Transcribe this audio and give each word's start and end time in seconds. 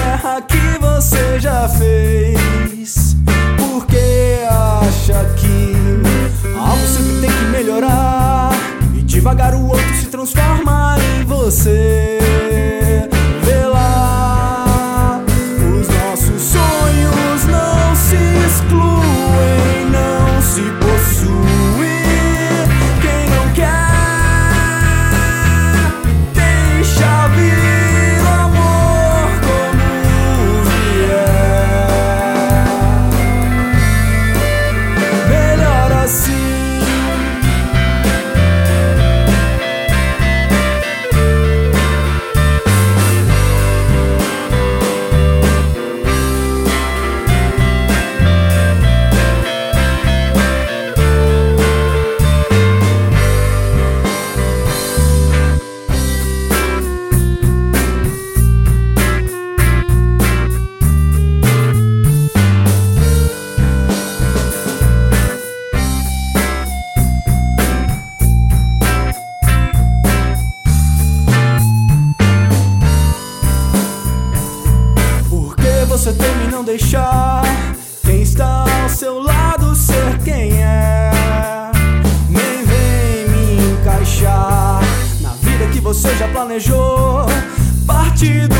guerra 0.00 0.40
que 0.42 0.78
você 0.80 1.38
já 1.38 1.68
fez. 1.68 3.16
Porque 3.58 4.44
acha 4.48 5.24
que 5.36 5.74
algo 6.58 6.86
sempre 6.86 7.20
tem 7.20 7.30
que 7.30 7.44
melhorar 7.44 8.50
e 8.94 9.02
devagar 9.02 9.54
o 9.54 9.68
outro 9.68 9.94
se 9.94 10.06
transforma 10.06 10.96
em 10.98 11.24
você. 11.24 12.09
você 76.00 76.14
teme 76.14 76.46
não 76.50 76.64
deixar 76.64 77.42
quem 78.00 78.22
está 78.22 78.64
ao 78.82 78.88
seu 78.88 79.18
lado 79.18 79.74
ser 79.76 80.16
quem 80.24 80.50
é. 80.62 81.10
Nem 82.26 82.64
vem 82.64 83.28
me 83.28 83.72
encaixar 83.72 84.80
na 85.20 85.34
vida 85.34 85.66
que 85.70 85.78
você 85.78 86.16
já 86.16 86.26
planejou. 86.28 87.26
Partido 87.86 88.59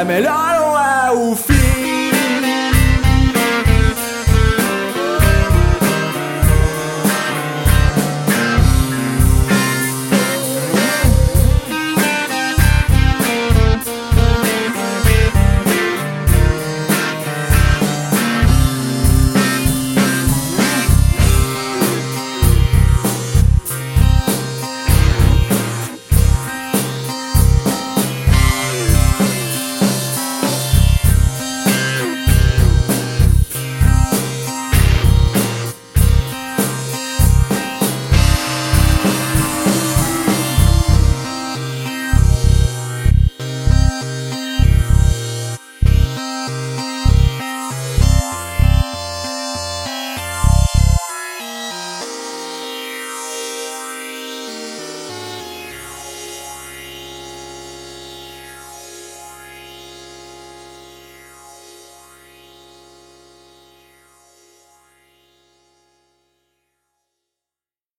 É 0.00 0.04
melhor 0.04 0.62
ou 0.62 0.78
é 0.78 1.12
o 1.12 1.36
fim? 1.36 1.49